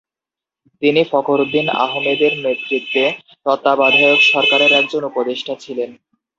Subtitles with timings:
[0.81, 3.03] তিনি ফখরুদ্দীন আহমদের নেতৃত্বে
[3.45, 5.89] তত্ত্বাবধায়ক সরকারের একজন উপদেষ্টা ছিলেন।